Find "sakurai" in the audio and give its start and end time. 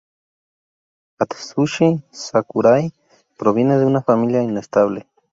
2.09-2.91